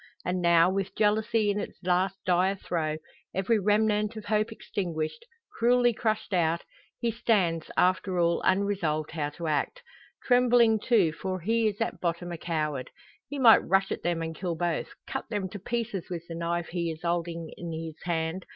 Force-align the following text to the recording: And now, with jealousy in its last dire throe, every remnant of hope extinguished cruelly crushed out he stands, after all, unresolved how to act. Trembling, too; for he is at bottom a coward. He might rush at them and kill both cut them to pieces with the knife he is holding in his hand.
And 0.25 0.41
now, 0.41 0.67
with 0.67 0.95
jealousy 0.95 1.51
in 1.51 1.59
its 1.59 1.77
last 1.83 2.17
dire 2.25 2.55
throe, 2.55 2.97
every 3.35 3.59
remnant 3.59 4.15
of 4.15 4.25
hope 4.25 4.51
extinguished 4.51 5.27
cruelly 5.59 5.93
crushed 5.93 6.33
out 6.33 6.63
he 6.99 7.11
stands, 7.11 7.69
after 7.77 8.17
all, 8.19 8.41
unresolved 8.41 9.11
how 9.11 9.29
to 9.29 9.45
act. 9.45 9.83
Trembling, 10.23 10.79
too; 10.79 11.11
for 11.11 11.41
he 11.41 11.67
is 11.67 11.79
at 11.79 12.01
bottom 12.01 12.31
a 12.31 12.37
coward. 12.39 12.89
He 13.29 13.37
might 13.37 13.57
rush 13.63 13.91
at 13.91 14.01
them 14.01 14.23
and 14.23 14.33
kill 14.35 14.55
both 14.55 14.87
cut 15.05 15.29
them 15.29 15.47
to 15.49 15.59
pieces 15.59 16.09
with 16.09 16.23
the 16.27 16.33
knife 16.33 16.69
he 16.69 16.89
is 16.89 17.03
holding 17.03 17.51
in 17.55 17.71
his 17.71 18.01
hand. 18.03 18.47